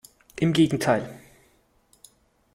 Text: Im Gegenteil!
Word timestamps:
Im 0.39 0.51
Gegenteil! 0.51 1.07